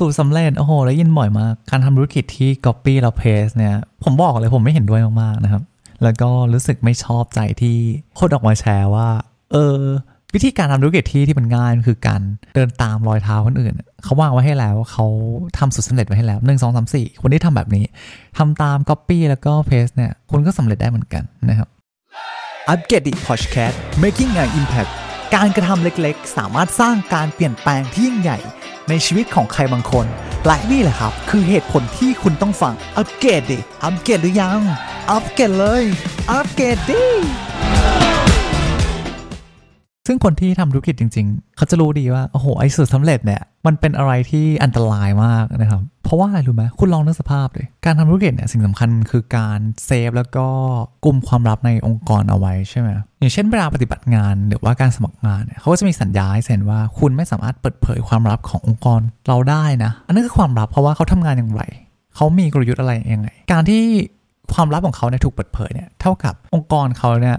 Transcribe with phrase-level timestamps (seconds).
[0.00, 5.62] สูตรสำเร็จ โอ้โหได้ยินบ่อยมาก การทำธุรกิจที่ copy แล้ว paste เนี่ย ผมบอกเลยผมไม่เห็นด้วยมาก ๆ นะครับ
[6.02, 7.76] แล้วก็รู้สึกไม่ชอบใจที่
[8.18, 9.08] คนออกมาแชร์ว่า
[9.52, 9.78] เออ
[10.34, 12.20] วิธีการทำธุรกิจที่ที่มันง่ายคือการ
[12.54, 13.74] เดินตามรอยเท้าคนอื่น
[14.04, 15.06] เขาวางไว้ให้แล้วเขา
[15.58, 17.84] ทำสุดสำเร็จไว้ให้แล้วหนึ่งสองสามสี่คนที่ทำแบบนี้
[18.38, 21.68] ทำตาม copy แล้วก็ paste เนี่ยคุณก็สำเร็จได้เหมือนกันนะครับ
[22.68, 24.90] อัปเกรดดิพอดแคสต์ making an impact
[25.34, 28.38] การกระทำเล็กๆ สามารถสร้างการเปลี่ยนแปลงที่ยิ่งใหญ่
[28.90, 30.06] ในชีวิตของใครบางคน
[30.46, 34.60] และนี่แหละครับ คือเหตุผลที่คุณต้องฟังอัปเกรดดิอัปเกรดหรือยัง
[35.10, 35.84] อัปเกรดเลย
[36.30, 37.04] อัปเกรดดิ
[40.12, 50.46] ซึ่งคนที่ทำธุรกิจจริง ๆ เขาจะรู้ดีว่า โอ้โห ไอ้สูตรสำเร็จเนี่ย มันเป็นอะไรที่อันตรายมากนะครับ เพราะว่าอะไรรู้ไหมคุณลองนึกสภาพเลย การทำธุรกิจเนี่ย สิ่งสำคัญคือการเซฟแล้วก็
[51.04, 61.62] กลุ่มความลับในองค์กรเอาไว้ใช่ไหมอย่างเช่นเวลาปฏิบัติงานหรือว่าการสมัครงานเนี่ยเขาก็จะมีสัญญาให้เซ็นว่าคุณไม่สามารถเปิดเผยความลับขององค์กรเราได้นะ อันนั้นคือความลับเพราะว่าเขาทำงานอย่างไร
[62.16, 63.82] เขามีกลยุทธ์อะไรยังไง การที่
[64.54, 67.36] ความลับของเขาเนี่ยถูกเปิดเผยเนี่ยเท่ากับองค์กรเขาเนี่ย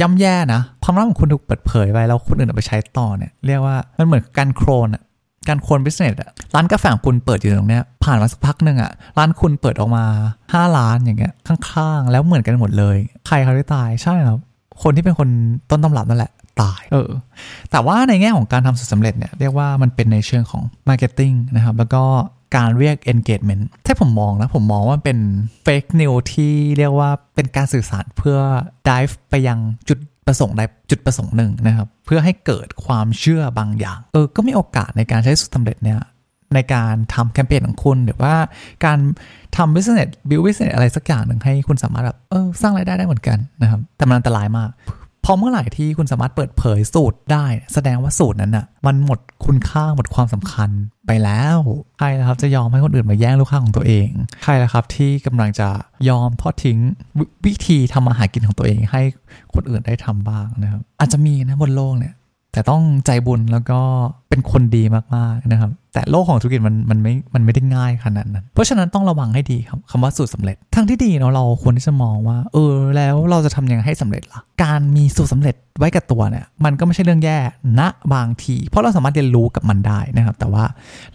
[0.00, 5.02] ย่ำแย่นะ ความลับของคุณถูกเปิดเผยไปแล้วคนอื่นเอาไปใช้ต่อเนี่ยเรียกว่ามันเหมือนการโครนอะ
[5.48, 10.04] การโครนบิสเนสอะร้านกาแฟของคุณเปิดอยู่ตรงเนี้ยผ่านมาสักพักหนึ่งอะร้านคุณเปิดออกมา
[10.42, 12.96] 5 ล้านอย่างเงี้ยข้างๆ แล้วเหมือนกันหมดเลย
[13.26, 14.38] ใครเขาได้ตายใช่ครับ
[14.82, 15.28] คนที่เป็นคน
[15.70, 17.10] ต้นตำรับนั่นแหละตายเออ
[17.70, 22.02] แต่ว่าในแง่ของการทำสุดสำเร็จเนี่ยเรียกว่ามันเป็นในเชิงของ Marketing นะครับแล้วก็
[22.56, 25.18] การเรียก engagement ถ้าผมมองนะ ผมมองว่าเป็น
[25.66, 28.38] fake news ที่เรียกว่าเป็นการสื่อสารเพื่อ
[28.88, 36.00] dive ไปยังจุดประสงค์ใดจุดประสงค์หนึ่งนะครับ เพื่อให้เกิดความเชื่อบางอย่าง เออ ก็มีโอกาสในการใช้สุดสำเร็จเนี่ย
[36.54, 38.34] ในการทำแคมเปญของคุณ หรือว่า
[38.84, 38.98] การ
[39.56, 44.70] ทำ business build business อะไรสักอย่างหนึ่งให้คุณสามารถแบบเออสร้างรายได้ได้เหมือนกันนะครับ แต่มันอันตรายมาก
[45.24, 50.70] พอเมื่อไหร่ที่คุณสามารถเปิดเผยสูตรได้ แสดงว่าสูตรนั้นอะ มันหมดคุณค่าหมดความสำคัญ
[51.06, 51.58] ไปแล้ว
[51.98, 54.08] ใครนะครับจะยอมให้คนอื่นมาแย่งลูกค้าของตัวเอง
[54.44, 55.68] ใครนะครับที่กำลังจะ
[56.08, 56.78] ยอมทอดทิ้ง
[57.18, 59.02] ววิธีทำมาหากินของตัวเองให้
[59.54, 62.14] คนอื่นได้ทำบ้างนะครับอาจจะมีนะบนโลกเนี่ย
[62.52, 63.80] แต่ต้องใจบุญแล้วก็
[64.28, 64.82] เป็นคนดี
[65.16, 77.38] มากๆนะครับแต่โลกของธุรกิจมันมันไม่มันไม่ได้ง่ายขนาดนั้น เพราะฉะนั้นต้องระวังให้ดีครับคำว่าสูตรสำเร็จทางที่ดีเนาะเราควรที่จะมองว่า เออ แล้วเราจะทำยังไงให้สำเร็จล่ะ การมีสูตรสำเร็จไว้กับตัวเนี่ยมันก็ไม่ใช่เรื่องแย่
[77.78, 77.80] ณ
[78.14, 80.64] บางที เพราะเราสามารถเรียนรู้กับมันได้นะครับ แต่ว่า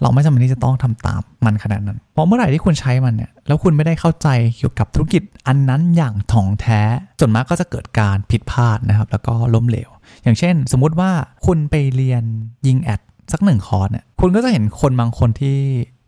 [0.01, 4.27] เราไม่จำเป็นที่จะต้องทำตามมันขนาดนั้น เพราะเมื่อไหร่ที่คุณใช้มันเนี่ยแล้วคุณไม่ได้เข้าใจ
[4.57, 6.81] เกี่ยวกับธุรกิจอันนั้นอย่างถ่องแท้
[7.19, 9.89] ส่วนมากก็จะเกิดการผิดพลาดนะครับ แล้วก็ล้มเหลว
[10.23, 11.11] อย่างเช่น สมมุติว่า
[11.45, 12.23] คุณไปเรียน
[12.67, 15.57] ยิงแอด สักหนึ่งคอร์สเนี่ยคุณก็จะเห็นคนบางคนที่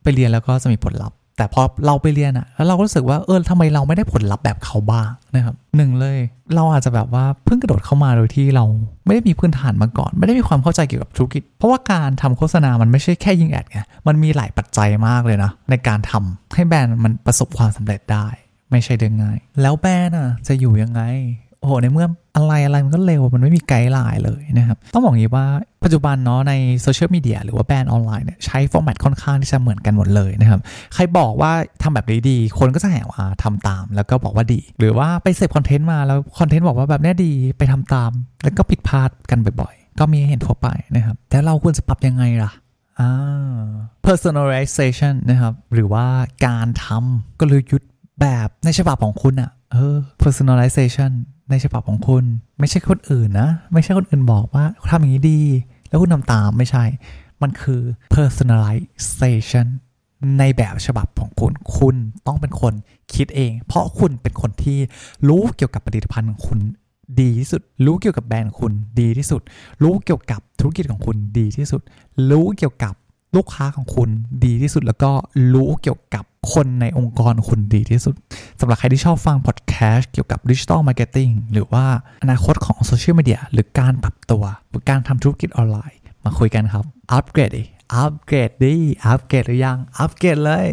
[0.03, 6.17] ไปเรียนแล้วก็จะมีผลลัพธ์ แต่พอเราไปเรียนอะแล้วเราก็รู้สึกว่าเออทำไมเราไม่ได้ผลลัพธ์แบบเขาบ้างนะครับหนึ่งเลย
[6.56, 8.66] เราอาจจะแบบว่าเพิ่งกระโดดเข้ามาโดยที่เรา
[9.06, 18.27] ไม่ได้มีพื้นฐานมาก่อน ไม่ได้มีความเข้าใจเกี่ยวกับธุรกิจ เพราะว่าการทำโฆษณามันไม่ใช่แค่ยิงแอดไงมันมีหลายปัจจัยมากเลยนะในการทำให้แบรนด์มันประสบความสำเร็จได้
[18.72, 21.01] ไม่ใช่เรื่องง่าย แล้วแบรนด์อะจะอยู่ยังไง
[21.59, 25.45] โอ้โหในเมื่อ อะไรอะไรมันก็เร็วมันไม่มี guideline เลยนะครับต้องบอกอย่างนี้ว่า
[25.83, 30.59] ปัจจุบันเนาะในโซเชียลมีเดียหรือว่าแบรนด์ออนไลน์เนี่ยใช้ format ค่อนข้างที่จะเหมือนกันหมดเลยนะครับ
[30.93, 38.11] ใครบอกว่าทำแบบนี้ดี คนก็จะแห่ว่าทำตาม แล้วก็บอกว่าดี หรือว่าไปเสพ content มาแล้ว content บอกว่าแบบนี้ดีไปทำตาม
[38.43, 42.51] แล้วก็ผิดพลาดกันบ่อยๆ ก็มีเห็นทั่วไปนะครับแต่เราควรจะปรับยังไงล่ะ
[42.99, 43.11] อ่า
[44.05, 46.05] personalization นะครับหรือว่า
[46.45, 51.11] การทำกลยุทธ์แบบในฉบับของคุณอะเออ personalization
[51.49, 52.23] ในฉบับของคุณ
[52.59, 55.41] ไม่ใช่คนอื่นนะ ไม่ใช่คนอื่นบอกว่าทำอย่างนี้ดี
[55.89, 56.83] แล้วคุณทำตามไม่ใช่
[57.41, 57.81] มันคือ
[58.15, 59.67] personalization
[60.39, 61.95] ในแบบฉบับของคุณ คุณ
[62.27, 62.73] ต้องเป็นคน
[63.13, 64.77] คิดเอง เพราะคุณเป็นคนที่
[65.27, 66.59] รู้เกี่ยวกับผลิตภัณฑ์ของคุณ
[67.21, 69.41] ดีที่สุด รู้เกี่ยวกับแบรนด์ของคุณดีที่สุด
[69.83, 71.81] รู้เกี่ยวกับธุรกิจของคุณดีที่สุด
[72.31, 72.93] รู้เกี่ยวกับ
[73.35, 74.09] ลูกค้าของคุณ
[74.45, 75.11] ดีที่สุด แล้วก็
[75.53, 78.15] รู้เกี่ยวกับ คนในองค์กรคุณดีที่สุด
[78.59, 81.85] สำหรับใครที่ชอบฟังพอดแคสต์เกี่ยวกับ digital marketing หรือว่า
[82.23, 88.73] อนาคตของโซเชียลมีเดียหรือการปรับตัว หรือการทำธุรกิจออนไลน์ มาคุยกันครับ UPGRADI UPGRADI
[89.05, 90.67] อัปเกรดหรือยัง อัปเกรดเลย